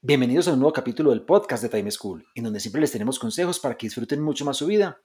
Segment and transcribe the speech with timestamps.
[0.00, 3.18] Bienvenidos a un nuevo capítulo del podcast de Time School, en donde siempre les tenemos
[3.18, 5.02] consejos para que disfruten mucho más su vida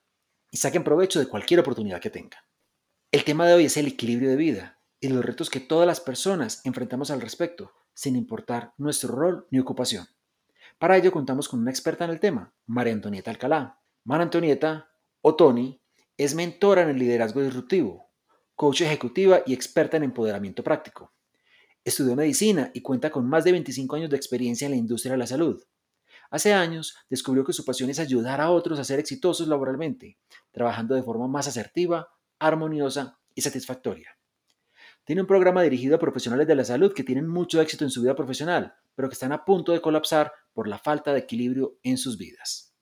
[0.52, 2.38] y saquen provecho de cualquier oportunidad que tengan.
[3.10, 6.00] El tema de hoy es el equilibrio de vida y los retos que todas las
[6.00, 10.06] personas enfrentamos al respecto, sin importar nuestro rol ni ocupación.
[10.78, 13.80] Para ello contamos con una experta en el tema, María Antonieta Alcalá.
[14.04, 15.82] María Antonieta, o Tony,
[16.16, 18.12] es mentora en el liderazgo disruptivo,
[18.54, 21.12] coach ejecutiva y experta en empoderamiento práctico.
[21.84, 25.18] Estudió medicina y cuenta con más de 25 años de experiencia en la industria de
[25.18, 25.62] la salud.
[26.30, 30.16] Hace años descubrió que su pasión es ayudar a otros a ser exitosos laboralmente,
[30.50, 34.16] trabajando de forma más asertiva, armoniosa y satisfactoria.
[35.04, 38.00] Tiene un programa dirigido a profesionales de la salud que tienen mucho éxito en su
[38.00, 41.98] vida profesional, pero que están a punto de colapsar por la falta de equilibrio en
[41.98, 42.74] sus vidas.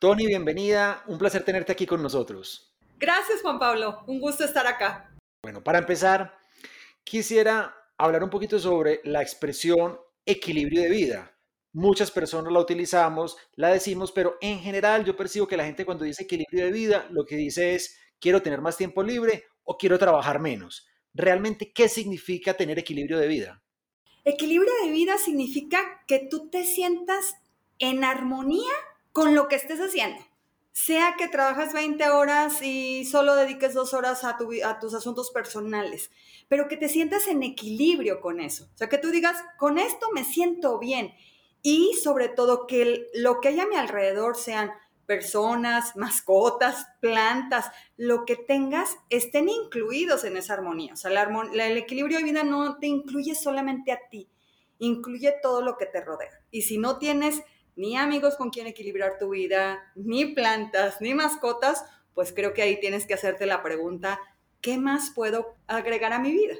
[0.00, 1.04] Tony, bienvenida.
[1.06, 2.74] Un placer tenerte aquí con nosotros.
[2.98, 4.02] Gracias, Juan Pablo.
[4.08, 5.06] Un gusto estar acá.
[5.42, 6.38] Bueno, para empezar,
[7.02, 11.34] quisiera hablar un poquito sobre la expresión equilibrio de vida.
[11.72, 16.04] Muchas personas la utilizamos, la decimos, pero en general yo percibo que la gente cuando
[16.04, 19.98] dice equilibrio de vida, lo que dice es quiero tener más tiempo libre o quiero
[19.98, 20.86] trabajar menos.
[21.14, 23.62] Realmente, ¿qué significa tener equilibrio de vida?
[24.24, 27.36] Equilibrio de vida significa que tú te sientas
[27.78, 28.72] en armonía
[29.12, 30.29] con lo que estés haciendo
[30.72, 36.10] sea que trabajas 20 horas y solo dediques dos horas a, tus asuntos personales,
[36.48, 38.68] pero que te sientas en equilibrio con eso.
[38.74, 41.12] O sea, que tú digas, con esto me siento bien.
[41.62, 44.70] Y sobre todo que lo que hay a mi alrededor sean
[45.04, 47.66] personas, mascotas, plantas,
[47.96, 50.94] lo que tengas, estén incluidos en esa armonía.
[50.94, 54.30] O sea, el equilibrio de vida no te incluye solamente a ti,
[54.78, 56.30] incluye todo lo que te rodea.
[56.52, 57.42] Y si no tienes
[57.80, 61.82] ni amigos con quien equilibrar tu vida, ni plantas, ni mascotas,
[62.12, 64.20] pues creo que ahí tienes que hacerte la pregunta,
[64.60, 66.56] ¿qué más puedo agregar a mi vida?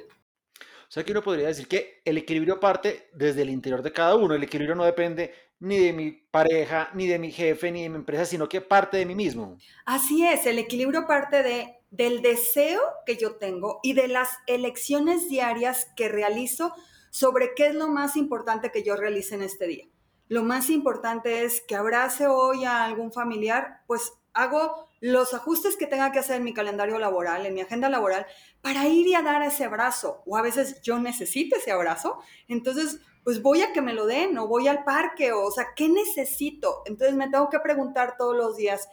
[0.57, 4.15] O sea que uno podría decir que el equilibrio parte desde el interior de cada
[4.15, 4.33] uno.
[4.33, 7.97] El equilibrio no depende ni de mi pareja, ni de mi jefe, ni de mi
[7.97, 9.57] empresa, sino que parte de mí mismo.
[9.85, 15.29] Así es, el equilibrio parte de, del deseo que yo tengo y de las elecciones
[15.29, 16.73] diarias que realizo
[17.11, 19.85] sobre qué es lo más importante que yo realice en este día
[20.31, 25.87] lo más importante es que abrace hoy a algún familiar, pues hago los ajustes que
[25.87, 28.25] tenga que hacer en mi calendario laboral, en mi agenda laboral,
[28.61, 30.23] para ir y a dar ese abrazo.
[30.25, 34.37] O a veces yo necesito ese abrazo, entonces pues voy a que me lo den
[34.37, 36.81] o voy al parque, o, o sea, ¿qué necesito?
[36.85, 38.87] Entonces me tengo que preguntar todos los días,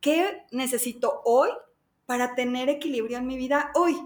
[0.00, 1.50] ¿qué necesito hoy
[2.04, 4.00] para tener equilibrio en mi vida hoy?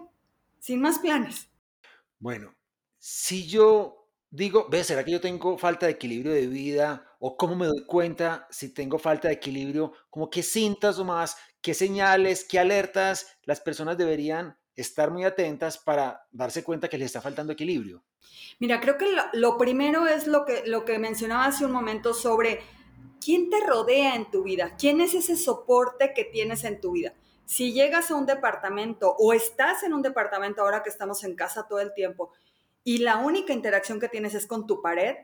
[0.61, 1.51] Sin más planes.
[2.19, 2.55] Bueno,
[2.99, 4.00] si yo
[4.31, 7.05] digo, ve, ¿será que yo tengo falta de equilibrio de vida?
[7.19, 9.93] ¿O cómo me doy cuenta si tengo falta de equilibrio?
[10.09, 16.65] ¿Como qué síntomas, qué señales, qué alertas las personas deberían estar muy atentas para darse
[16.65, 18.03] cuenta que les está faltando equilibrio?
[18.59, 22.61] Mira, creo que lo, primero es lo que, lo que mencionaba hace un momento sobre
[23.23, 27.15] quién te rodea en tu vida, quién es ese soporte que tienes en tu vida.
[27.45, 31.67] Si llegas a un departamento o estás en un departamento ahora que estamos en casa
[31.69, 32.31] todo el tiempo
[32.91, 35.15] y la única interacción que tienes es con tu pared,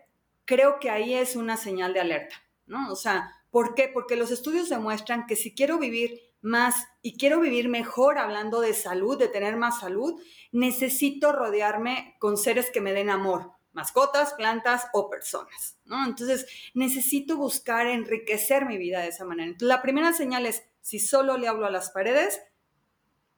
[0.44, 2.92] creo que ahí es una señal de alerta, ¿no?
[2.92, 3.90] O sea, ¿por qué?
[3.92, 8.72] Porque los estudios demuestran que si quiero vivir más y quiero vivir mejor hablando de
[8.72, 10.22] salud, de tener más salud,
[10.52, 16.06] necesito rodearme con seres que me den amor, mascotas, plantas o personas, ¿no?
[16.06, 19.48] Entonces, necesito buscar enriquecer mi vida de esa manera.
[19.48, 22.40] Entonces, la primera señal es, si solo le hablo a las paredes,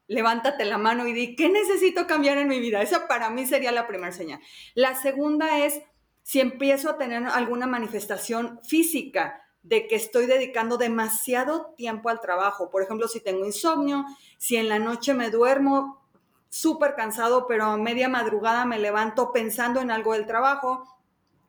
[0.08, 2.82] levántate la mano y di, ¿qué necesito cambiar en mi vida?
[2.82, 4.40] Esa para mí sería la primera señal.
[4.74, 5.80] La segunda es
[6.22, 12.70] si empiezo a tener alguna manifestación física de que estoy dedicando demasiado tiempo al trabajo.
[12.70, 14.04] Por ejemplo, si tengo insomnio,
[14.38, 16.02] si en la noche me duermo
[16.48, 20.97] súper cansado, pero a media madrugada me levanto pensando en algo del trabajo,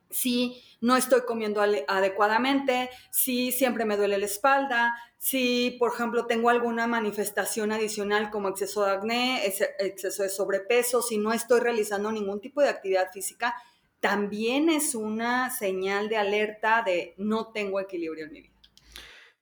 [0.09, 6.49] si no estoy comiendo adecuadamente, si siempre me duele la espalda, si, por ejemplo, tengo
[6.49, 9.45] alguna manifestación adicional como exceso de acné,
[9.79, 13.53] exceso de sobrepeso, si no estoy realizando ningún tipo de actividad física,
[13.99, 18.55] también es una señal de alerta de no tengo equilibrio en mi vida.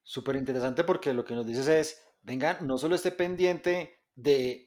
[0.01, 4.66] Súper interesante porque lo que nos dices es, venga, no solo esté pendiente de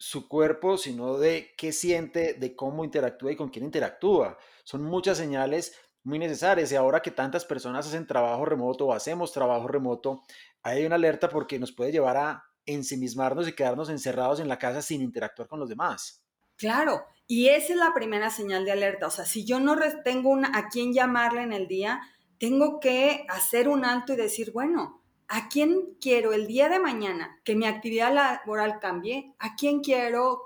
[0.00, 4.38] su cuerpo, sino de qué siente, de cómo interactúa y con quién interactúa.
[4.64, 9.30] Son muchas señales muy necesarias y ahora que tantas personas hacen trabajo remoto o hacemos
[9.30, 10.22] trabajo remoto,
[10.62, 14.80] hay una alerta porque nos puede llevar a ensimismarnos y quedarnos encerrados en la casa
[14.80, 16.24] sin interactuar con los demás.
[16.56, 19.06] Claro, y esa es la primera señal de alerta.
[19.06, 22.00] O sea, si yo no tengo a quién llamarle en el día,
[22.38, 24.99] tengo que hacer un alto y decir, bueno,
[25.32, 29.32] ¿A quién quiero el día de mañana que mi actividad laboral cambie?
[29.38, 30.42] ¿A quién quiero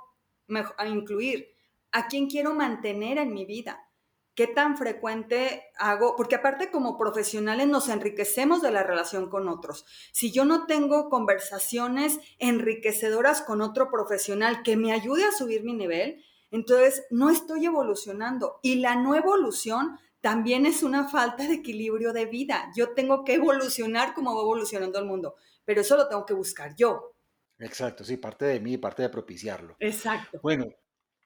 [0.87, 1.49] incluir?
[1.91, 3.89] ¿A quién quiero mantener en mi vida?
[4.35, 6.17] ¿Qué tan frecuente hago?
[6.17, 9.87] Porque aparte como profesionales nos enriquecemos de la relación con otros.
[10.13, 15.73] Si yo no tengo conversaciones enriquecedoras con otro profesional que me ayude a subir mi
[15.73, 18.59] nivel, entonces no estoy evolucionando.
[18.61, 22.73] Y la no evolución también es una falta de equilibrio de vida.
[22.75, 25.35] Yo tengo que evolucionar como va evolucionando el mundo,
[25.67, 27.15] pero eso lo tengo que buscar yo.
[27.59, 29.77] Exacto, sí, parte de mí, parte de propiciarlo.
[29.81, 30.41] Exacto.
[30.43, 30.65] Bueno,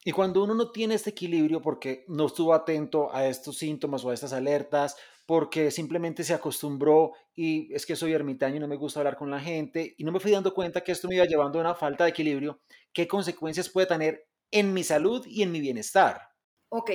[0.04, 4.10] y cuando uno no tiene este equilibrio porque no estuvo atento a estos síntomas o
[4.10, 4.96] a estas alertas,
[5.26, 9.30] porque simplemente se acostumbró y es que soy ermitaño y no me gusta hablar con
[9.30, 11.76] la gente y no me fui dando cuenta que esto me iba llevando a una
[11.76, 12.58] falta de equilibrio,
[12.92, 16.20] ¿qué consecuencias puede tener en mi salud y en mi bienestar?
[16.70, 16.90] Ok,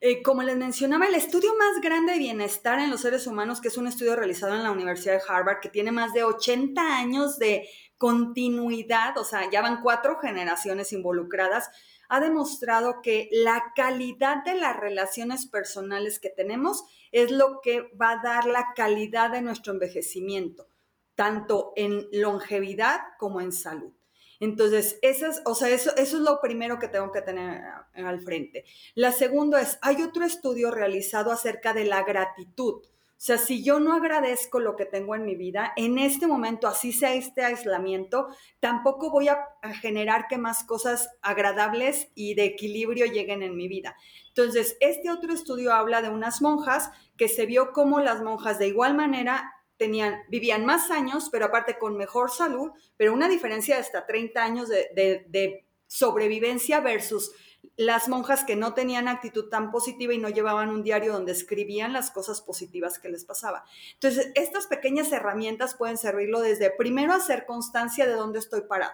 [0.00, 3.66] eh, como les mencionaba, el estudio más grande de bienestar en los seres humanos, que
[3.66, 7.38] es un estudio realizado en la Universidad de Harvard, que tiene más de 80 años
[7.38, 11.68] de continuidad, o sea, ya van cuatro generaciones involucradas,
[12.08, 18.12] ha demostrado que la calidad de las relaciones personales que tenemos es lo que va
[18.12, 20.68] a dar la calidad de nuestro envejecimiento,
[21.16, 23.97] tanto en longevidad como en salud.
[24.40, 24.98] Entonces,
[25.44, 27.62] o sea, eso, eso es lo primero que tengo que tener
[27.94, 28.64] al frente.
[28.94, 32.82] La segunda es, hay otro estudio realizado acerca de la gratitud.
[33.18, 36.68] O sea, si yo no agradezco lo que tengo en mi vida, en este momento,
[36.68, 38.28] así sea este aislamiento,
[38.60, 39.40] tampoco voy a,
[39.80, 43.96] generar que más cosas agradables y de equilibrio lleguen en mi vida.
[44.28, 48.68] Entonces, este otro estudio habla de unas monjas que se vio como las monjas de
[48.68, 53.80] igual manera tenían, vivían más años, pero aparte con mejor salud, pero una diferencia de
[53.80, 57.32] hasta 30 años de, sobrevivencia versus
[57.76, 61.94] las monjas que no tenían actitud tan positiva y no llevaban un diario donde escribían
[61.94, 63.64] las cosas positivas que les pasaba.
[63.94, 68.92] Entonces, estas pequeñas herramientas pueden servirlo desde primero hacer constancia de dónde estoy parado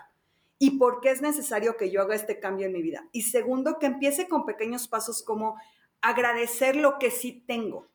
[0.58, 3.08] y por qué es necesario que yo haga este cambio en mi vida.
[3.10, 5.56] Y segundo, que empiece con pequeños pasos como
[6.00, 7.88] agradecer lo que sí tengo.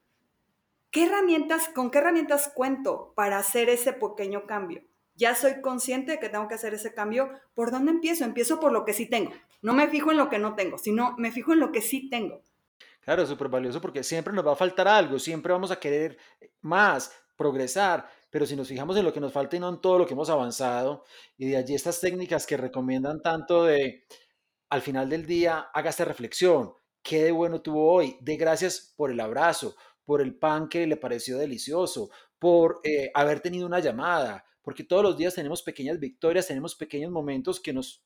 [0.92, 4.82] ¿Qué herramientas, con qué herramientas cuento para hacer ese pequeño cambio?
[5.16, 7.30] Ya soy consciente de que tengo que hacer ese cambio.
[7.54, 8.24] ¿Por dónde empiezo?
[8.24, 9.32] Empiezo por lo que sí tengo.
[9.62, 12.10] No me fijo en lo que no tengo, sino me fijo en lo que sí
[12.10, 12.42] tengo.
[13.02, 16.18] Claro, súper valioso porque siempre nos va a faltar algo, siempre vamos a querer
[16.62, 19.98] más, progresar, pero si nos fijamos en lo que nos falta y no en todo
[19.98, 21.06] lo que hemos avanzado,
[21.38, 24.06] y de allí estas técnicas que recomiendan tanto de
[24.70, 29.10] al final del día, haga esta reflexión, qué de bueno tuvo hoy, de gracias por
[29.10, 29.76] el abrazo,
[30.10, 32.10] por el pan que le pareció delicioso,
[32.40, 37.12] por eh, haber tenido una llamada, porque todos los días tenemos pequeñas victorias, tenemos pequeños
[37.12, 38.04] momentos que, nos,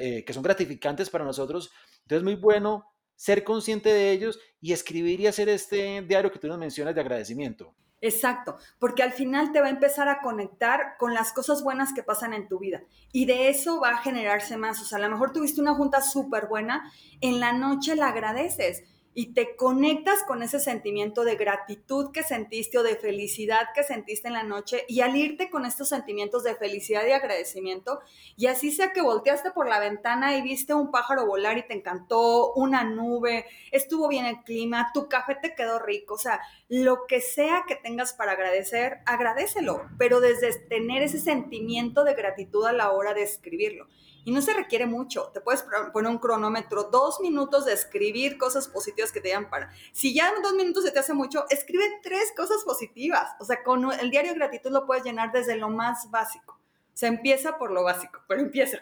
[0.00, 1.70] eh, que son gratificantes para nosotros.
[2.00, 2.84] Entonces es muy bueno
[3.14, 7.00] ser consciente de ellos y escribir y hacer este diario que tú nos mencionas de
[7.00, 7.76] agradecimiento.
[8.00, 12.02] Exacto, porque al final te va a empezar a conectar con las cosas buenas que
[12.02, 12.82] pasan en tu vida
[13.12, 14.82] y de eso va a generarse más.
[14.82, 18.82] O sea, a lo mejor tuviste una junta súper buena, en la noche la agradeces
[19.14, 24.28] y te conectas con ese sentimiento de gratitud que sentiste o de felicidad que sentiste
[24.28, 28.00] en la noche y al irte con estos sentimientos de felicidad y agradecimiento
[28.36, 31.74] y así sea que volteaste por la ventana y viste un pájaro volar y te
[31.74, 37.06] encantó, una nube, estuvo bien el clima, tu café te quedó rico, o sea, lo
[37.06, 42.72] que sea que tengas para agradecer, agradecelo, pero desde tener ese sentimiento de gratitud a
[42.72, 43.88] la hora de escribirlo.
[44.24, 45.30] Y no se requiere mucho.
[45.32, 49.70] Te puedes poner un cronómetro, dos minutos de escribir cosas positivas que te digan para.
[49.92, 53.30] Si ya en dos minutos se te hace mucho, escribe tres cosas positivas.
[53.40, 56.58] O sea, con el diario gratitud lo puedes llenar desde lo más básico.
[56.94, 58.78] Se empieza por lo básico, pero empieza.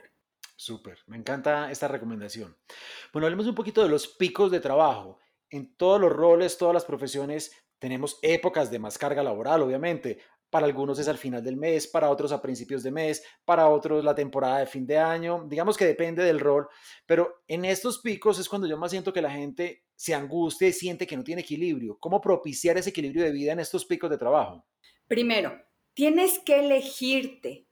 [0.56, 2.54] Súper, me encanta esta recomendación.
[3.12, 5.18] Bueno, hablemos un poquito de los picos de trabajo.
[5.48, 10.20] En todos los roles, todas las profesiones, tenemos épocas de más carga laboral, obviamente.
[10.50, 14.04] Para algunos es al final del mes, para otros a principios de mes, para otros
[14.04, 15.46] la temporada de fin de año.
[15.48, 16.68] Digamos que depende del rol,
[17.06, 20.72] pero en estos picos es cuando yo más siento que la gente se angustia y
[20.72, 21.98] siente que no tiene equilibrio.
[22.00, 24.66] ¿Cómo propiciar ese equilibrio de vida en estos picos de trabajo?
[25.06, 25.52] Primero,
[25.94, 27.66] tienes que elegirte.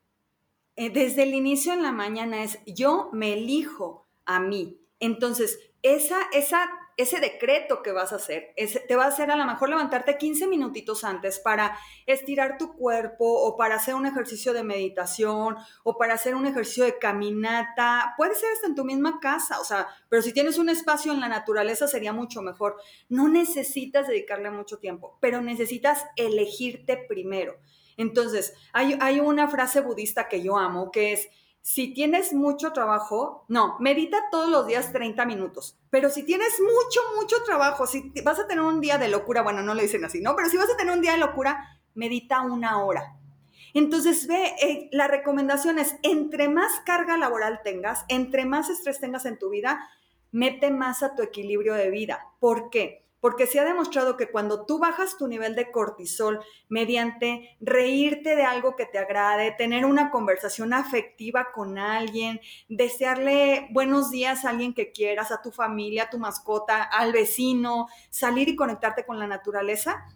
[0.76, 4.80] Eh, desde el inicio en la mañana es yo me elijo a mí.
[5.00, 6.68] Entonces, esa, esa
[6.99, 8.52] ese decreto que vas a hacer
[8.88, 13.25] te va a hacer a lo mejor levantarte 15 minutitos antes para estirar tu cuerpo
[13.25, 18.14] o para hacer un ejercicio de meditación o para hacer un ejercicio de caminata.
[18.17, 21.21] Puede ser hasta en tu misma casa, o sea, pero si tienes un espacio en
[21.21, 22.76] la naturaleza sería mucho mejor.
[23.09, 27.59] No necesitas dedicarle mucho tiempo, pero necesitas elegirte primero.
[27.97, 31.28] Entonces, hay, hay una frase budista que yo amo que es,
[31.69, 35.77] si tienes mucho trabajo, no, medita todos los días 30 minutos.
[35.91, 39.61] Pero si tienes mucho, mucho trabajo, si vas a tener un día de locura, bueno,
[39.61, 40.35] no le dicen así, ¿no?
[40.35, 43.19] Pero si vas a tener un día de locura, medita una hora.
[43.75, 49.27] Entonces, ve, eh, la recomendación es, entre más carga laboral tengas, entre más estrés tengas
[49.27, 49.79] en tu vida,
[50.33, 52.29] mete más a tu equilibrio de vida.
[52.41, 53.05] ¿Por qué?
[53.21, 58.45] Porque se ha demostrado que cuando tú bajas tu nivel de cortisol mediante reírte de
[58.45, 64.75] algo que te agrade, tener una conversación afectiva con alguien, desearle buenos días a alguien
[64.75, 69.27] que quieras, a tu familia, a tu mascota, al vecino, salir y conectarte con la
[69.27, 70.07] naturaleza,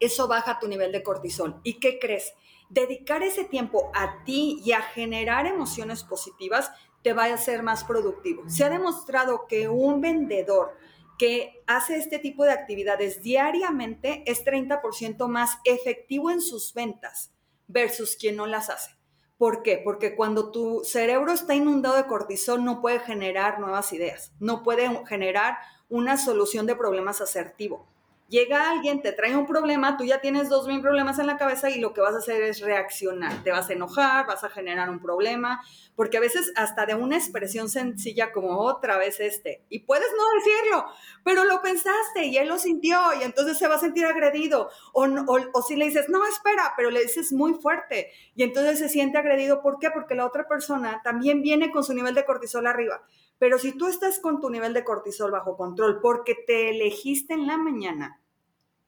[0.00, 1.60] eso baja tu nivel de cortisol.
[1.62, 2.34] ¿Y qué crees?
[2.68, 6.70] Dedicar ese tiempo a ti y a generar emociones positivas
[7.02, 8.42] te va a hacer más productivo.
[8.48, 10.76] Se ha demostrado que un vendedor,
[11.18, 17.32] que hace este tipo de actividades diariamente es 30% más efectivo en sus ventas
[17.66, 18.96] versus quien no las hace.
[19.38, 19.80] ¿Por qué?
[19.82, 24.88] Porque cuando tu cerebro está inundado de cortisol no puede generar nuevas ideas, no puede
[25.06, 27.93] generar una solución de problemas asertivo
[28.28, 31.70] llega alguien, te trae un problema, tú ya tienes dos mil problemas en la cabeza
[31.70, 33.42] y lo que vas a hacer es reaccionar.
[33.42, 35.62] Te vas a enojar, vas a generar un problema,
[35.94, 40.24] porque a veces hasta de una expresión sencilla como otra vez este, y puedes no
[40.38, 40.86] decirlo,
[41.22, 44.70] pero lo pensaste y él lo sintió y entonces se va a sentir agredido.
[44.92, 49.18] O, si le dices, no, espera, pero le dices muy fuerte y entonces se siente
[49.18, 49.62] agredido.
[49.62, 49.90] ¿Por qué?
[49.90, 53.02] Porque la otra persona también viene con su nivel de cortisol arriba.
[53.38, 57.46] Pero si tú estás con tu nivel de cortisol bajo control porque te elegiste en
[57.46, 58.20] la mañana,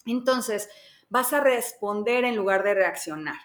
[0.05, 0.69] entonces
[1.09, 3.37] vas a responder en lugar de reaccionar.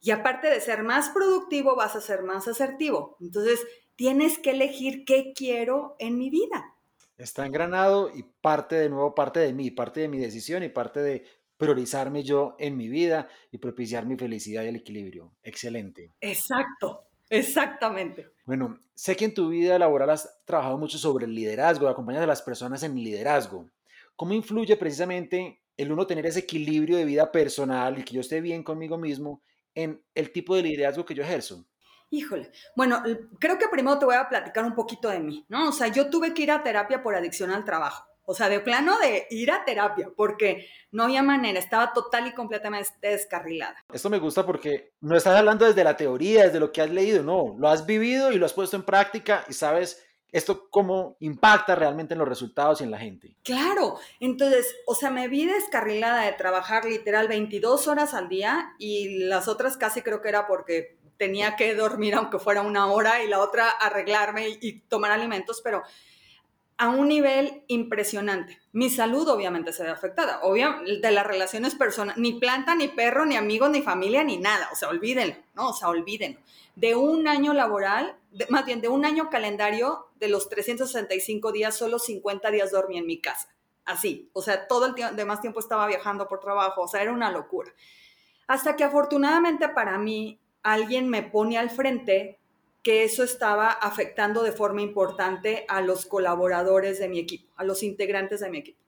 [0.00, 3.16] Y aparte de ser más productivo, vas a ser más asertivo.
[3.20, 3.66] Entonces
[3.96, 6.74] tienes que elegir qué quiero en mi vida.
[7.16, 11.00] Está engranado y parte de nuevo, parte de mí, parte de mi decisión y parte
[11.00, 11.24] de
[11.58, 15.34] priorizarme yo en mi vida y propiciar mi felicidad y el equilibrio.
[15.42, 16.14] Excelente.
[16.22, 17.10] Exacto.
[17.28, 18.32] Exactamente.
[18.50, 22.26] Bueno, sé que en tu vida laboral has trabajado mucho sobre el liderazgo, acompañas a
[22.26, 23.70] las personas en liderazgo.
[24.16, 28.40] ¿Cómo influye precisamente el uno tener ese equilibrio de vida personal y que yo esté
[28.40, 29.40] bien conmigo mismo
[29.72, 31.64] en el tipo de liderazgo que yo ejerzo?
[32.10, 33.00] Híjole, bueno,
[33.38, 35.68] creo que primero te voy a platicar un poquito de mí, ¿no?
[35.68, 38.04] O sea, yo tuve que ir a terapia por adicción al trabajo.
[38.30, 42.32] O sea, de plano de ir a terapia, porque no había manera, estaba total y
[42.32, 43.74] completamente descarrilada.
[43.92, 47.24] Esto me gusta porque no estás hablando desde la teoría, desde lo que has leído,
[47.24, 51.74] no, lo has vivido y lo has puesto en práctica y sabes esto cómo impacta
[51.74, 53.34] realmente en los resultados y en la gente.
[53.42, 59.24] Claro, entonces, o sea, me vi descarrilada de trabajar literal 22 horas al día y
[59.24, 63.28] las otras casi creo que era porque tenía que dormir aunque fuera una hora y
[63.28, 65.82] la otra arreglarme y, tomar alimentos, pero
[66.80, 68.58] a un nivel impresionante.
[68.72, 73.26] Mi salud obviamente se ve afectada, obviamente de las relaciones personales, ni planta, ni perro,
[73.26, 75.68] ni amigo, ni familia, ni nada, o sea, olvídenlo, ¿no?
[75.68, 76.40] O sea, olvídenlo.
[76.76, 78.16] De un año laboral,
[78.48, 83.06] más bien de un año calendario, de los 365 días, solo 50 días dormí en
[83.06, 83.48] mi casa.
[83.84, 87.12] Así, o sea, todo el tiempo, demás tiempo estaba viajando por trabajo, o sea, era
[87.12, 87.70] una locura.
[88.46, 92.39] Hasta que afortunadamente para mí, alguien me pone al frente
[92.82, 97.82] que eso estaba afectando de forma importante a los colaboradores de mi equipo, a los
[97.82, 98.78] integrantes de mi equipo.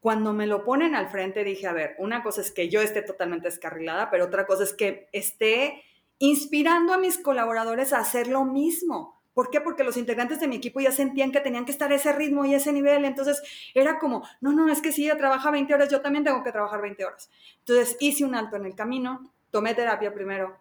[0.00, 3.02] Cuando me lo ponen al frente dije, a ver, una cosa es que yo esté
[3.02, 5.82] totalmente descarrilada, pero otra cosa es que esté
[6.18, 9.20] inspirando a mis colaboradores a hacer lo mismo.
[9.34, 9.60] ¿Por qué?
[9.60, 12.46] Porque los integrantes de mi equipo ya sentían que tenían que estar a ese ritmo
[12.46, 13.04] y ese nivel.
[13.04, 13.42] Entonces
[13.74, 16.52] era como, no, no, es que si ella trabaja 20 horas, yo también tengo que
[16.52, 17.30] trabajar 20 horas.
[17.58, 20.56] Entonces hice un alto en el camino, tomé terapia primero,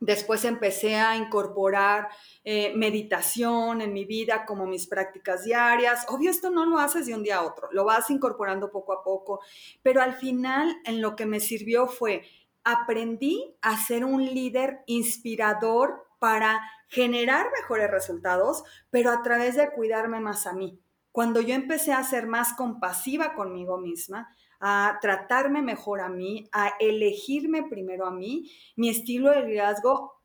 [0.00, 2.08] Después empecé a incorporar
[2.42, 6.06] eh, meditación en mi vida como mis prácticas diarias.
[6.08, 9.04] Obvio, esto no lo haces de un día a otro, lo vas incorporando poco a
[9.04, 9.40] poco,
[9.82, 12.24] pero al final en lo que me sirvió fue,
[12.64, 20.20] aprendí a ser un líder inspirador para generar mejores resultados, pero a través de cuidarme
[20.20, 20.80] más a mí.
[21.12, 26.74] Cuando yo empecé a ser más compasiva conmigo misma, a tratarme mejor a mí, a
[26.78, 30.20] elegirme primero a mí, mi estilo de liderazgo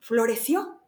[0.00, 0.80] floreció.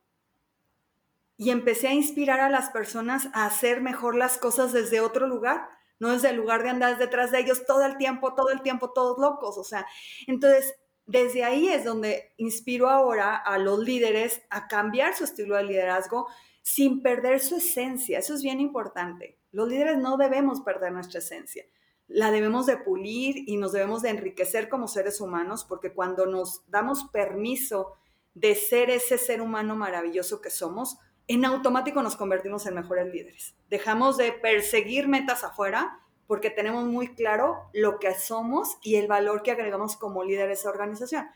[1.39, 5.69] Y empecé a inspirar a las personas a hacer mejor las cosas desde otro lugar,
[5.99, 8.91] no desde el lugar de andar detrás de ellos todo el tiempo, todo el tiempo,
[8.93, 9.59] todos locos.
[9.59, 9.87] O sea,
[10.27, 15.65] entonces desde ahí es donde inspiro ahora a los líderes a cambiar su estilo de
[15.65, 16.27] liderazgo
[16.63, 18.19] sin perder su esencia.
[18.19, 19.39] Eso es bien importante.
[19.53, 21.65] Los líderes no debemos perder nuestra esencia.
[22.09, 26.63] La debemos de pulir y nos debemos de enriquecer como seres humanos porque cuando nos
[26.71, 27.95] damos permiso
[28.35, 30.99] de ser ese ser humano maravilloso que somos,
[31.29, 33.55] en automático nos convertimos en mejores líderes.
[33.69, 39.43] Dejamos de perseguir metas afuera porque tenemos muy claro lo que somos y el valor
[39.43, 41.27] que agregamos como líder a esa organización.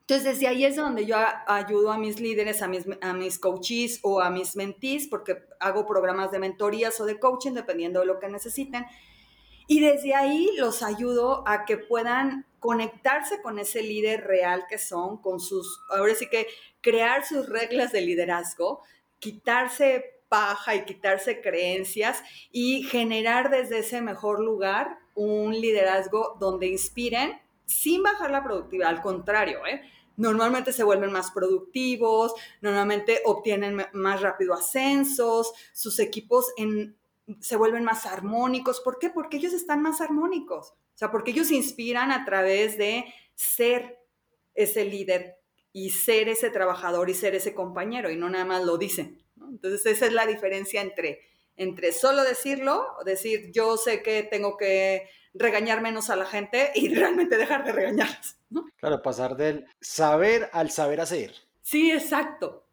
[0.00, 4.00] Entonces, desde ahí es donde yo ayudo a mis líderes, a mis, a mis coaches
[4.02, 8.18] o a mis mentees, porque hago programas de mentorías o de coaching, dependiendo de lo
[8.18, 8.86] que necesiten.
[9.70, 15.18] Y desde ahí los ayudo a que puedan conectarse con ese líder real que son,
[15.22, 16.48] con sus, ahora sí que
[16.80, 18.82] crear sus reglas de liderazgo,
[19.20, 27.40] quitarse paja y quitarse creencias y generar desde ese mejor lugar un liderazgo donde inspiren
[27.64, 29.82] sin bajar la productividad, al contrario, ¿eh?
[30.16, 36.52] normalmente se vuelven más productivos, normalmente obtienen más rápido ascensos, sus equipos
[37.40, 38.80] se vuelven más armónicos.
[38.80, 39.10] ¿Por qué?
[39.10, 40.70] Porque ellos están más armónicos.
[40.70, 43.98] O sea, porque ellos inspiran a través de ser
[44.54, 45.36] ese líder
[45.72, 49.22] y ser ese trabajador y ser ese compañero y no nada más lo dicen.
[49.40, 51.20] Entonces esa es la diferencia entre,
[51.56, 56.88] entre solo decirlo, decir yo sé que tengo que regañar menos a la gente y
[56.94, 58.38] realmente dejar de regañarlas.
[58.76, 61.32] Claro, pasar del saber al saber hacer.
[61.62, 62.66] Sí, exacto.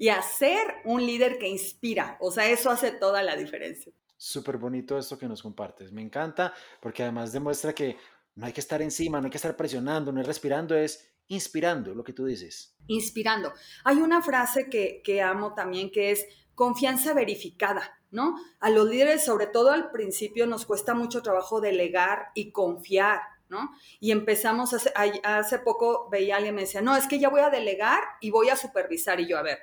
[0.00, 2.16] Y hacer un líder que inspira.
[2.20, 3.92] O sea, eso hace toda la diferencia.
[4.16, 5.92] Súper bonito esto que nos compartes.
[5.92, 7.98] Me encanta porque además demuestra que
[8.34, 11.94] no hay que estar encima, no hay que estar presionando, no es respirando, es inspirando
[11.94, 12.74] lo que tú dices.
[12.86, 13.52] Inspirando.
[13.84, 18.00] Hay una frase que, que amo también que es confianza verificada.
[18.10, 18.36] ¿no?
[18.60, 23.70] A los líderes, sobre todo al principio, nos cuesta mucho trabajo delegar y confiar, ¿no?
[24.00, 24.92] Y empezamos, hace,
[25.22, 28.30] hace poco veía a alguien me decía, no, es que ya voy a delegar y
[28.30, 29.20] voy a supervisar.
[29.20, 29.58] Y yo, a ver,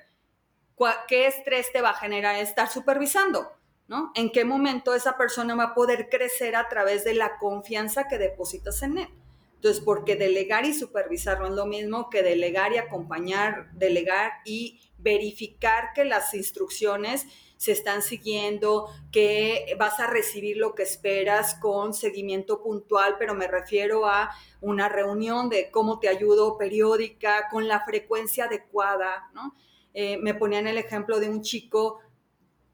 [1.07, 3.51] ¿qué estrés te va a generar estar supervisando?
[3.87, 4.11] ¿No?
[4.15, 8.17] ¿En qué momento esa persona va a poder crecer a través de la confianza que
[8.17, 9.09] depositas en él?
[9.55, 14.81] Entonces, porque delegar y supervisar no es lo mismo que delegar y acompañar, delegar y
[14.99, 17.25] verificar que las instrucciones
[17.57, 23.47] se están siguiendo, que vas a recibir lo que esperas con seguimiento puntual, pero me
[23.47, 24.29] refiero a
[24.61, 29.55] una reunión de cómo te ayudo periódica, con la frecuencia adecuada, ¿no?
[29.99, 32.01] Eh, me ponían el ejemplo de un chico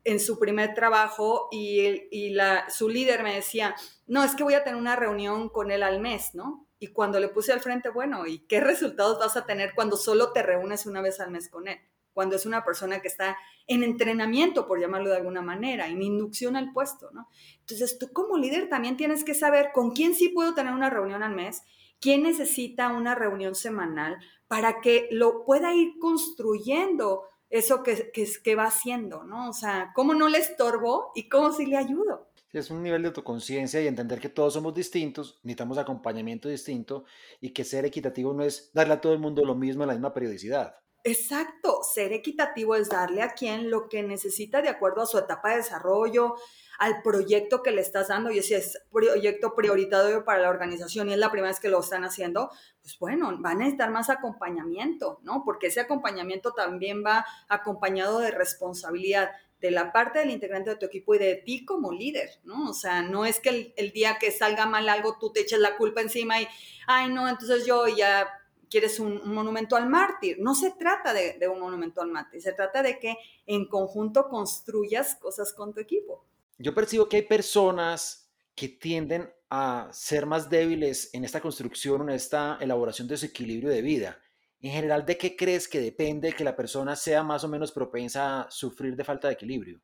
[0.04, 3.76] en su primer trabajo y, y la, su líder me decía,
[4.08, 6.68] no, es que voy a tener una reunión con él al mes, ¿no?
[6.80, 10.34] Y cuando le puse al frente, bueno, ¿y qué resultados vas a tener cuando solo
[10.34, 11.78] te reúnes una vez al mes con él?
[12.12, 16.58] Cuando es una persona que está en entrenamiento, por llamarlo de alguna manera, en inducción
[16.58, 17.30] al puesto, ¿no?
[17.62, 21.24] Entonces, tú como líder también tienes que saber con quién sí puedo tener una reunión
[21.24, 21.64] al mes,
[22.02, 24.18] quién necesita una reunión semanal
[24.54, 29.50] para que lo pueda ir construyendo eso que, que, que va haciendo, ¿no?
[29.50, 32.30] O sea, cómo no le estorbo y cómo sí le ayudo.
[32.52, 37.06] Es un nivel de autoconciencia y entender que todos somos distintos, necesitamos acompañamiento distinto
[37.42, 39.96] y que ser equitativo no es darle a todo el mundo lo mismo en la
[39.96, 40.76] misma periodicidad.
[41.06, 45.50] Exacto, ser equitativo es darle a quien lo que necesita de acuerdo a su etapa
[45.50, 46.36] de desarrollo,
[46.80, 51.14] al proyecto que le estás dando, y si es proyecto prioritario para la organización y
[51.14, 52.50] es la primera vez que lo están haciendo,
[52.82, 55.44] pues bueno, van a necesitar más acompañamiento, ¿no?
[55.44, 60.86] Porque ese acompañamiento también va acompañado de responsabilidad de la parte del integrante de tu
[60.86, 62.70] equipo y de ti como líder, ¿no?
[62.70, 65.60] O sea, no es que el, el día que salga mal algo tú te eches
[65.60, 66.48] la culpa encima y,
[66.88, 68.28] ay, no, entonces yo ya
[68.74, 70.38] quieres un, monumento al mártir.
[70.40, 75.16] No se trata de, un monumento al mártir, se trata de que en conjunto construyas
[75.16, 76.26] cosas con tu equipo.
[76.58, 82.16] Yo percibo que hay personas que tienden a ser más débiles en esta construcción, en
[82.16, 84.20] esta elaboración de su equilibrio de vida.
[84.60, 88.42] En general, ¿de qué crees que depende que la persona sea más o menos propensa
[88.42, 89.80] a sufrir de falta de equilibrio?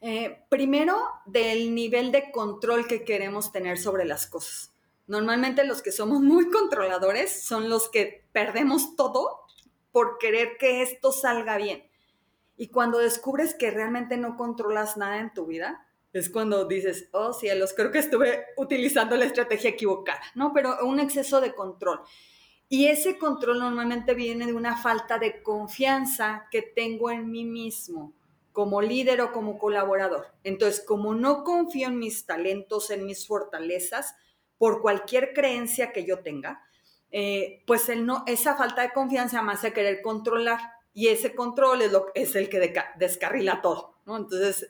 [0.00, 4.73] Eh, primero, del nivel de control que queremos tener sobre las cosas.
[5.06, 9.40] Normalmente los que somos muy controladores son los que perdemos todo
[9.92, 11.84] por querer que esto salga bien.
[12.56, 17.32] Y cuando descubres que realmente no controlas nada en tu vida, es cuando dices, oh
[17.32, 20.52] cielos, creo que estuve utilizando la estrategia equivocada, ¿no?
[20.52, 22.00] Pero un exceso de control.
[22.68, 28.14] Y ese control normalmente viene de una falta de confianza que tengo en mí mismo
[28.52, 30.28] como líder o como colaborador.
[30.44, 34.14] Entonces, como no confío en mis talentos, en mis fortalezas,
[34.58, 36.62] por cualquier creencia que yo tenga,
[37.10, 40.58] eh, pues el no, esa falta de confianza me hace querer controlar
[40.92, 44.16] y ese control es, lo, es el que descarrila todo, ¿no?
[44.16, 44.68] Entonces,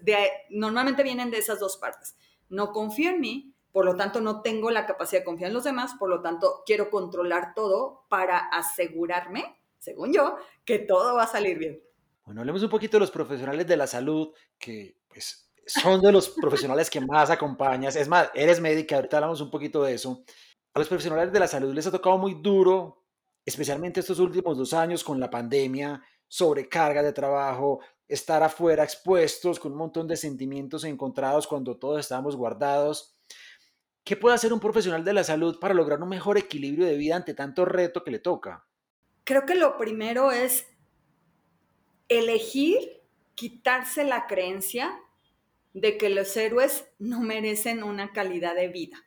[0.50, 2.16] normalmente vienen de esas dos partes.
[2.48, 5.64] No confío en mí, por lo tanto no tengo la capacidad de confiar en los
[5.64, 11.26] demás, por lo tanto quiero controlar todo para asegurarme, según yo, que todo va a
[11.26, 11.82] salir bien.
[12.24, 16.28] Bueno, hablemos un poquito de los profesionales de la salud, que pues son de los
[16.28, 17.96] profesionales que más acompañas.
[17.96, 20.24] Es más, eres médica, ahorita hablamos un poquito de eso.
[20.74, 23.04] A los profesionales de la salud les ha tocado muy duro,
[23.44, 29.72] especialmente estos últimos dos años con la pandemia, sobrecarga de trabajo, estar afuera expuestos con
[29.72, 33.16] un montón de sentimientos encontrados cuando todos estábamos guardados.
[34.02, 37.16] ¿Qué puede hacer un profesional de la salud para lograr un mejor equilibrio de vida
[37.16, 38.66] ante tanto reto que le toca?
[39.24, 40.66] Creo que lo primero es
[42.08, 43.00] elegir
[43.34, 45.00] quitarse la creencia
[45.74, 49.04] de que los héroes no merecen una calidad de vida.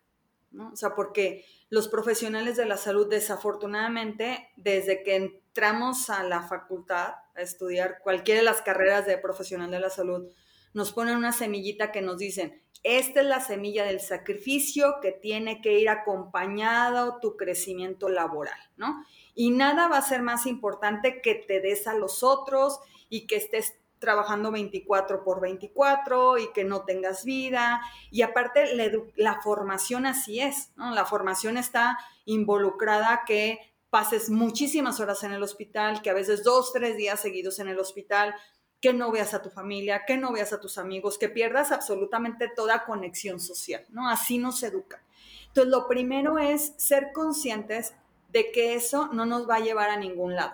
[0.52, 0.72] ¿no?
[0.74, 7.16] O sea, porque los profesionales de la salud, desafortunadamente, desde que entramos a la facultad
[7.36, 10.30] a estudiar cualquiera de las carreras de profesional de la salud,
[10.74, 15.62] nos ponen una semillita que nos dicen, esta es la semilla del sacrificio que tiene
[15.62, 19.04] que ir acompañado tu crecimiento laboral, ¿no?
[19.34, 23.38] Y nada va a ser más importante que te des a los otros y que
[23.38, 27.82] estés trabajando 24 por 24 y que no tengas vida.
[28.12, 28.76] Y aparte,
[29.16, 30.94] la, formación así es, ¿no?
[30.94, 36.74] La formación está involucrada que pases muchísimas horas en el hospital, que a veces dos,
[36.74, 38.36] tres días seguidos en el hospital,
[38.82, 42.52] que no veas a tu familia, que no veas a tus amigos, que pierdas absolutamente
[42.56, 44.08] toda conexión social, ¿no?
[44.10, 45.04] Así nos educa.
[45.48, 47.96] Entonces, lo primero es ser conscientes
[48.30, 50.54] de que eso no nos va a llevar a ningún lado.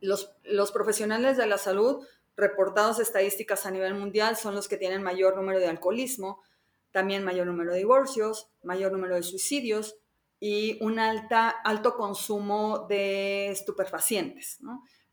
[0.00, 5.02] Los, los profesionales de la salud reportados estadísticas a nivel mundial son los que tienen
[5.02, 6.42] mayor número de alcoholismo,
[6.90, 9.96] también mayor número de divorcios, mayor número de suicidios
[10.38, 14.58] y un alta, alto consumo de estupefacientes.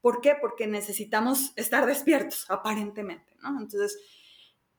[0.02, 0.36] ¿Por qué?
[0.40, 3.36] Porque necesitamos estar despiertos, aparentemente.
[3.42, 3.60] ¿no?
[3.60, 3.98] Entonces,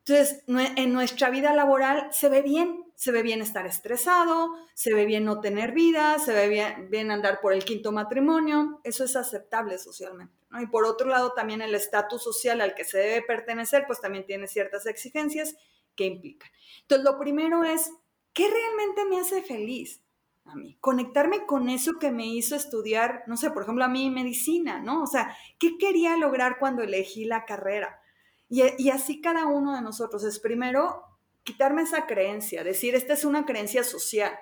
[0.06, 5.04] entonces, en nuestra vida laboral se ve bien, se ve bien estar estresado, se ve
[5.04, 9.16] bien no tener vida, se ve bien, bien andar por el quinto matrimonio, eso es
[9.16, 10.34] aceptable socialmente.
[10.60, 14.24] Y por otro lado, también el estatus social al que se debe pertenecer, pues también
[14.24, 15.56] tiene ciertas exigencias
[15.96, 16.50] que implican.
[16.82, 17.90] Entonces, lo primero es,
[18.32, 20.00] ¿qué realmente me hace feliz?
[20.44, 24.10] A mí, conectarme con eso que me hizo estudiar, no sé, por ejemplo, a mí
[24.10, 25.02] medicina, ¿no?
[25.02, 28.00] O sea, ¿qué quería lograr cuando elegí la carrera?
[28.48, 31.13] Y, y así cada uno de nosotros es primero
[31.44, 34.32] quitarme esa creencia, decir, esta es una creencia social,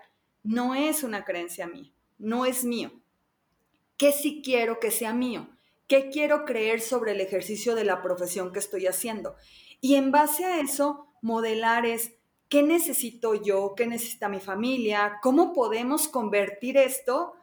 [0.42, 2.92] no es una creencia mía, no es mío.
[3.96, 5.48] ¿Qué sí quiero que sea mío?
[5.86, 9.36] ¿Qué quiero creer sobre el ejercicio de la profesión que estoy haciendo?
[9.80, 12.14] Y en base a eso, modelar es
[12.48, 17.34] qué necesito yo, qué necesita mi familia, cómo podemos convertir esto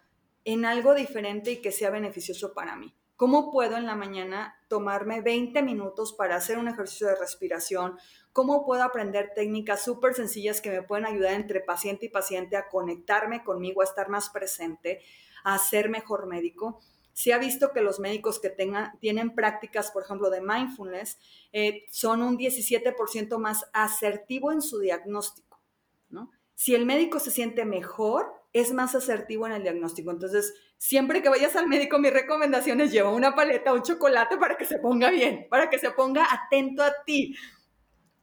[0.46, 2.96] en algo diferente y que sea beneficioso para mí.
[3.16, 7.98] ¿Cómo puedo en la mañana tomarme 20 minutos para hacer un ejercicio de respiración?
[8.40, 12.70] ¿Cómo puedo aprender técnicas súper sencillas que me pueden ayudar entre paciente y paciente a
[12.70, 15.02] conectarme conmigo, a estar más presente,
[15.44, 16.80] a ser mejor médico?
[17.12, 21.20] se ha visto que los médicos que tengan, tienen prácticas, por ejemplo, de mindfulness,
[21.52, 25.60] eh, son un 17% más asertivo en su diagnóstico,
[26.08, 26.32] ¿no?
[26.56, 30.12] Si el médico se siente mejor, es más asertivo en el diagnóstico.
[30.12, 34.56] Entonces, siempre que vayas al médico, mi recomendación es lleva una paleta, un chocolate para
[34.56, 37.36] que se ponga bien, para que se ponga atento a ti.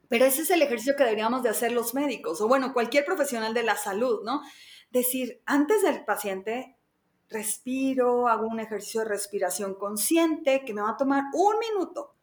[0.09, 3.55] Pero ese es el ejercicio que deberíamos de hacer los médicos, o bueno, cualquier profesional
[3.55, 4.42] de la salud, ¿no?
[4.90, 6.77] Decir, antes del paciente,
[7.29, 12.16] respiro, hago un ejercicio de respiración consciente que me va a tomar un minuto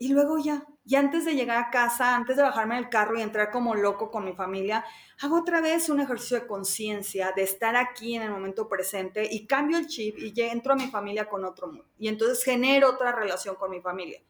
[0.00, 3.22] y luego ya, y antes de llegar a casa, antes de bajarme del carro y
[3.22, 4.84] entrar como loco con mi familia,
[5.20, 9.46] hago otra vez un ejercicio de conciencia, de estar aquí en el momento presente y
[9.46, 11.84] cambio el chip y entro a mi familia con otro mundo.
[11.98, 14.20] Y entonces genero otra relación con mi familia.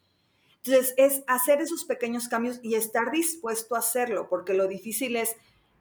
[0.69, 5.35] Entonces es hacer esos pequeños cambios y estar dispuesto a hacerlo, porque lo difícil es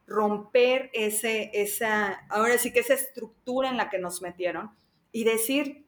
[0.06, 4.72] romper ese, esa, ahora sí que esa estructura en la que nos metieron
[5.12, 5.86] y decir,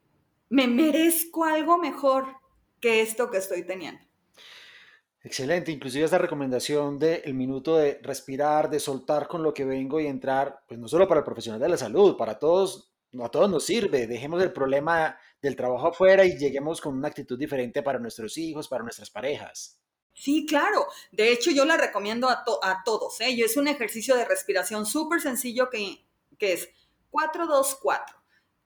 [0.49, 2.25] me merezco algo mejor
[2.81, 4.01] que esto que estoy teniendo.
[5.23, 9.99] Excelente, inclusive esta recomendación del el minuto de respirar, de soltar con lo que vengo
[9.99, 13.49] y entrar, pues no solo para el profesional de la salud, para todos, a todos
[13.49, 17.99] nos sirve, dejemos el problema del trabajo afuera y lleguemos con una actitud diferente para
[17.99, 19.79] nuestros hijos, para nuestras parejas.
[20.13, 20.87] Sí, claro.
[21.11, 23.21] De hecho, yo la recomiendo a, a todos.
[23.21, 23.35] ¿eh?
[23.39, 26.05] Es un ejercicio de respiración súper sencillo que,
[26.37, 26.69] que es
[27.11, 28.19] 4-2-4.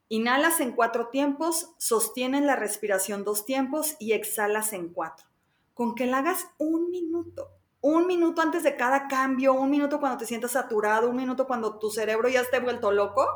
[0.10, 5.26] Inhalas en cuatro tiempos, sostienes la respiración dos tiempos y exhalas en cuatro.
[5.74, 7.50] Con que la hagas un minuto.
[7.82, 11.80] Un minuto antes de cada cambio, un minuto cuando te sientas saturado, un minuto cuando
[11.80, 13.28] tu cerebro ya esté vuelto loco,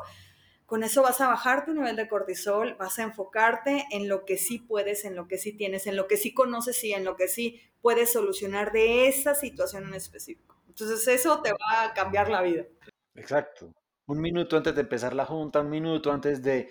[0.68, 4.36] con eso vas a bajar tu nivel de cortisol, vas a enfocarte en lo que
[4.36, 7.16] sí puedes, en lo que sí tienes, en lo que sí conoces y en lo
[7.16, 10.60] que sí puedes solucionar de esa situación en específico.
[10.68, 12.66] Entonces eso te va a cambiar la vida.
[13.14, 13.72] Exacto.
[14.08, 16.68] Un minuto antes de empezar la junta, un minuto antes de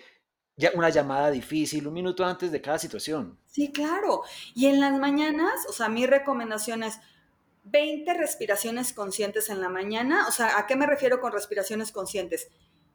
[0.54, 3.36] ya una llamada difícil, un minuto antes de cada situación.
[3.46, 4.22] Sí, claro.
[4.54, 7.00] Y en las mañanas, o sea, mi recomendación es
[7.64, 10.28] 20 respiraciones conscientes en la mañana.
[10.28, 12.48] O sea, ¿a qué me refiero con respiraciones conscientes?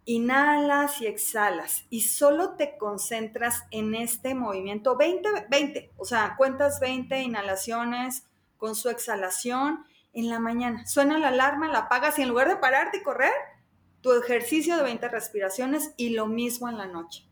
[0.06, 6.80] Inhalas y exhalas y solo te concentras en este movimiento 20, 20, o sea, cuentas
[6.80, 8.26] 20 inhalaciones
[8.58, 10.86] con su exhalación en la mañana.
[10.86, 13.34] Suena la alarma, la apagas y en lugar de pararte y correr,
[14.02, 17.26] tu ejercicio de 20 respiraciones y lo mismo en la noche.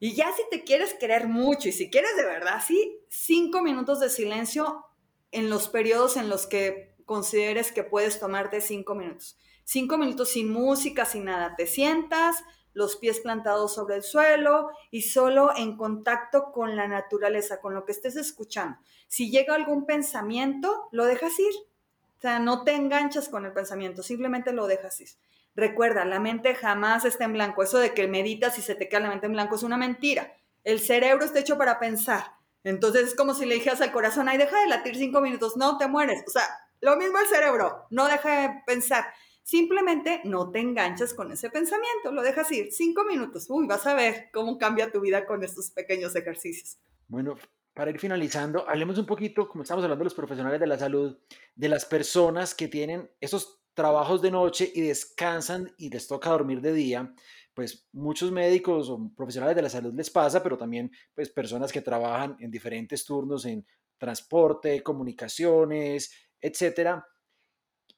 [0.00, 3.98] Y ya si te quieres querer mucho y si quieres de verdad, sí, cinco minutos
[3.98, 4.84] de silencio
[5.32, 9.38] en los periodos en los que consideres que puedes tomarte cinco minutos.
[9.70, 11.54] Cinco minutos sin música, sin nada.
[11.54, 17.60] Te sientas, los pies plantados sobre el suelo y solo en contacto con la naturaleza,
[17.60, 18.78] con lo que estés escuchando.
[19.08, 21.52] Si llega algún pensamiento, lo dejas ir.
[21.52, 25.10] O sea, no te enganchas con el pensamiento, simplemente lo dejas ir.
[25.54, 27.62] Recuerda, la mente jamás está en blanco.
[27.62, 30.32] Eso de que meditas y se te queda la mente en blanco es una mentira.
[30.64, 32.24] El cerebro está hecho para pensar.
[32.64, 35.76] Entonces es como si le dijeras al corazón, ay, deja de latir cinco minutos, no
[35.76, 36.24] te mueres.
[36.26, 36.48] O sea,
[36.80, 39.04] lo mismo el cerebro, no deja de pensar.
[39.48, 43.46] Simplemente no te enganchas con ese pensamiento, lo dejas ir cinco minutos.
[43.48, 46.76] Uy, vas a ver cómo cambia tu vida con estos pequeños ejercicios.
[47.06, 47.34] Bueno,
[47.72, 51.18] para ir finalizando, hablemos un poquito, como estamos hablando de los profesionales de la salud,
[51.54, 56.60] de las personas que tienen esos trabajos de noche y descansan y les toca dormir
[56.60, 57.14] de día,
[57.54, 61.80] pues muchos médicos o profesionales de la salud les pasa, pero también pues personas que
[61.80, 63.64] trabajan en diferentes turnos en
[63.96, 67.02] transporte, comunicaciones, etcétera.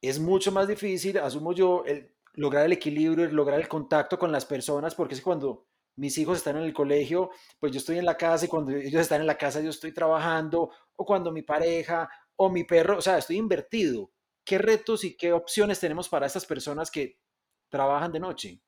[0.01, 4.47] Es mucho más difícil, asumo yo, el, lograr el equilibrio, lograr el contacto con las
[4.47, 8.17] personas, porque es cuando mis hijos están en el colegio, pues yo estoy en la
[8.17, 12.09] casa y cuando ellos están en la casa yo estoy trabajando, o cuando mi pareja
[12.37, 14.11] o mi perro, o sea, estoy invertido.
[14.45, 17.19] ¿Qué retos y qué opciones tenemos para estas personas que
[17.69, 18.61] trabajan de noche?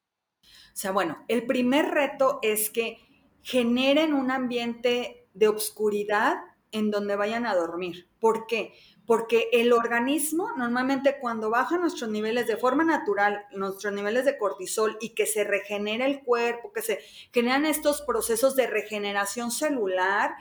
[0.42, 2.99] O sea, bueno, el primer reto es que
[3.42, 6.37] generen un ambiente de obscuridad
[6.71, 8.09] en donde vayan a dormir.
[8.18, 8.75] ¿Por qué?
[9.06, 14.96] Porque el organismo normalmente cuando baja nuestros niveles de forma natural, nuestros niveles de cortisol
[15.00, 17.00] y que se regenera el cuerpo, que se
[17.32, 20.34] generan estos procesos de regeneración celular,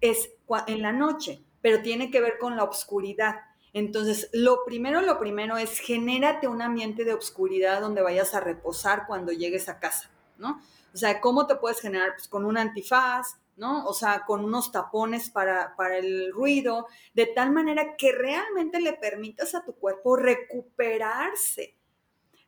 [0.00, 0.30] es
[0.66, 3.36] en la noche, pero tiene que ver con la obscuridad.
[3.72, 9.06] Entonces, lo primero, lo primero es genérate un ambiente de obscuridad donde vayas a reposar
[9.06, 10.62] cuando llegues a casa, ¿no?
[10.94, 12.14] O sea, ¿cómo te puedes generar?
[12.14, 13.86] Pues con un antifaz, ¿no?
[13.86, 18.92] O sea, con unos tapones para, para el ruido, de tal manera que realmente le
[18.92, 21.76] permitas a tu cuerpo recuperarse.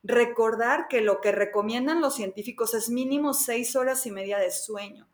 [0.03, 5.09] Recordar que lo que recomiendan los científicos es mínimo seis horas y media de sueño.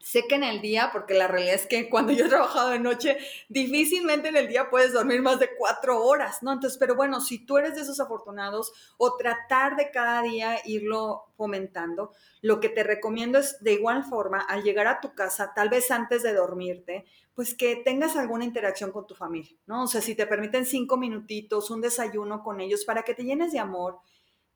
[0.00, 2.78] Sé que en el día, porque la realidad es que cuando yo he trabajado de
[2.78, 6.52] noche, difícilmente en el día puedes dormir más de cuatro horas, ¿no?
[6.52, 11.24] Entonces, pero bueno, si tú eres de esos afortunados o tratar de cada día irlo
[11.36, 15.68] fomentando, lo que te recomiendo es de igual forma, al llegar a tu casa, tal
[15.68, 19.84] vez antes de dormirte, pues que tengas alguna interacción con tu familia, ¿no?
[19.84, 23.52] O sea, si te permiten cinco minutitos, un desayuno con ellos para que te llenes
[23.52, 23.98] de amor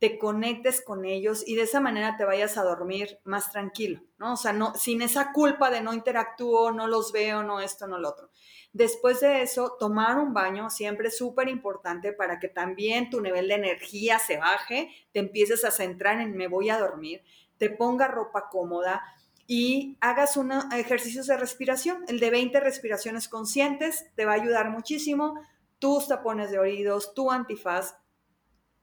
[0.02, 4.32] te conectes con ellos y de esa manera te vayas a dormir más tranquilo, ¿no?
[4.32, 7.98] O sea, no, sin esa culpa de no interactúo, no los veo, no esto, no
[7.98, 8.28] lo otro.
[8.72, 13.46] Después de eso, tomar un baño siempre es súper importante para que también tu nivel
[13.46, 17.22] de energía se baje, te empieces a centrar en me voy a dormir,
[17.56, 19.04] te ponga ropa cómoda
[19.46, 22.04] y hagas unos ejercicios de respiración.
[22.08, 25.38] El de 20 respiraciones conscientes te va a ayudar muchísimo.
[25.78, 28.01] Tus tapones de oídos, tu antifaz,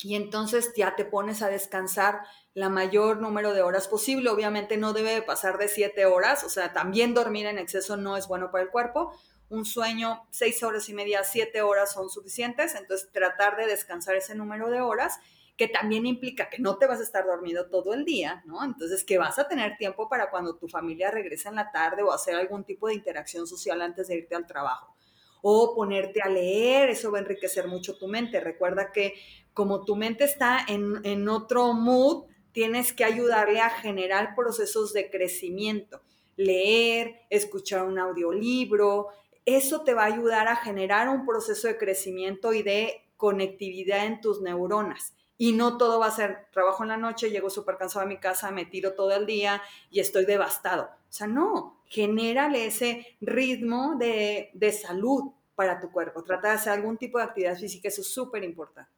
[0.02, 2.22] y entonces ya te pones a descansar
[2.54, 4.30] la mayor número de horas posible.
[4.30, 8.28] Obviamente no debe pasar de siete horas, o sea, también dormir en exceso no es
[8.28, 9.14] bueno para el cuerpo.
[9.50, 14.36] Un sueño, seis horas y media, siete horas son suficientes, entonces tratar de descansar ese
[14.36, 15.20] número de horas,
[15.58, 18.64] que también implica que no te vas a estar dormido todo el día, ¿no?
[18.64, 22.14] Entonces que vas a tener tiempo para cuando tu familia regrese en la tarde o
[22.14, 24.96] hacer algún tipo de interacción social antes de irte al trabajo
[25.42, 28.40] o ponerte a leer, eso va a enriquecer mucho tu mente.
[28.40, 29.14] Recuerda que
[29.54, 36.02] como tu mente está en, otro mood, tienes que ayudarle a generar procesos de crecimiento.
[36.36, 39.08] Leer, escuchar un audiolibro,
[39.46, 44.22] eso te va a ayudar a generar un proceso de crecimiento y de conectividad en
[44.22, 45.14] tus neuronas.
[45.40, 48.20] Y no todo va a ser trabajo en la noche, llego súper cansado a mi
[48.20, 50.84] casa, me tiro todo el día y estoy devastado.
[50.84, 56.24] O sea, no, genérale ese ritmo de, de salud para tu cuerpo.
[56.24, 58.92] Trata de hacer algún tipo de actividad física, eso es súper importante.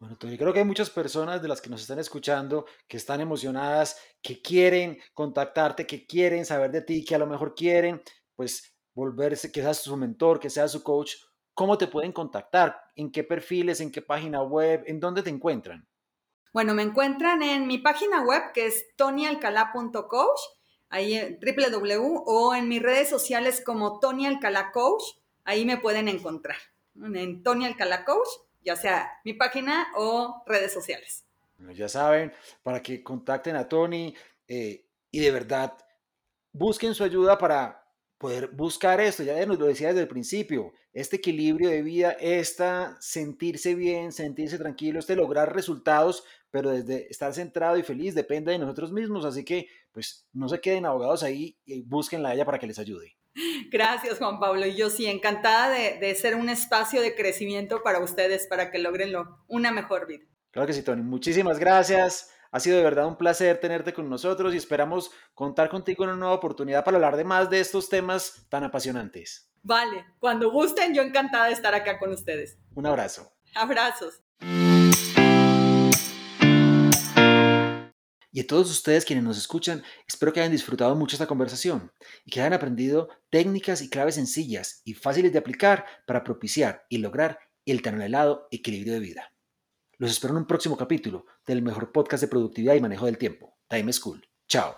[0.00, 3.20] Bueno, Tony, creo que hay muchas personas de las que nos están escuchando que están
[3.20, 8.02] emocionadas, que quieren contactarte, que quieren saber de ti, que a lo mejor quieren,
[8.34, 11.16] pues, volverse, que seas su mentor, que seas su coach.
[11.54, 12.82] ¿Cómo te pueden contactar?
[12.96, 13.80] ¿En qué perfiles?
[13.80, 14.82] ¿En qué página web?
[14.86, 15.86] ¿En dónde te encuentran?
[16.52, 20.40] Bueno, me encuentran en mi página web que es tonyalcalá.coach,
[20.88, 25.02] ahí en www, o en mis redes sociales como Tony Alcalá Coach,
[25.44, 26.56] ahí me pueden encontrar.
[26.96, 28.28] En Tony Alcalá Coach,
[28.64, 31.24] ya sea mi página o redes sociales.
[31.56, 32.32] Bueno, ya saben,
[32.62, 34.14] para que contacten a Tony
[34.48, 35.76] eh, y de verdad
[36.52, 37.86] busquen su ayuda para
[38.20, 42.98] poder buscar esto, ya nos lo decía desde el principio, este equilibrio de vida, esta
[43.00, 48.58] sentirse bien, sentirse tranquilo, este lograr resultados, pero desde estar centrado y feliz depende de
[48.58, 52.58] nosotros mismos, así que pues no se queden abogados ahí y búsquenla a ella para
[52.58, 53.16] que les ayude.
[53.70, 58.46] Gracias Juan Pablo, yo sí, encantada de, de ser un espacio de crecimiento para ustedes,
[58.48, 59.14] para que logren
[59.48, 60.26] una mejor vida.
[60.50, 62.30] Claro que sí, Tony, muchísimas gracias.
[62.52, 66.18] Ha sido de verdad un placer tenerte con nosotros y esperamos contar contigo en una
[66.18, 69.48] nueva oportunidad para hablar de más de estos temas tan apasionantes.
[69.62, 72.58] Vale, cuando gusten, yo encantada de estar acá con ustedes.
[72.74, 73.30] Un abrazo.
[73.54, 74.20] Abrazos.
[78.32, 81.92] Y a todos ustedes quienes nos escuchan, espero que hayan disfrutado mucho esta conversación
[82.24, 86.98] y que hayan aprendido técnicas y claves sencillas y fáciles de aplicar para propiciar y
[86.98, 89.32] lograr el tan anhelado equilibrio de vida.
[90.00, 93.58] Los espero en un próximo capítulo del mejor podcast de productividad y manejo del tiempo,
[93.68, 94.26] Time School.
[94.48, 94.74] Chao.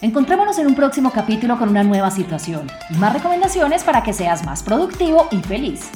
[0.00, 4.46] Encontrémonos en un próximo capítulo con una nueva situación y más recomendaciones para que seas
[4.46, 5.90] más productivo y feliz.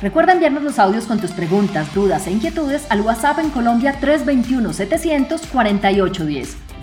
[0.00, 4.72] Recuerda enviarnos los audios con tus preguntas, dudas e inquietudes al WhatsApp en Colombia 321
[4.72, 6.73] 700 4810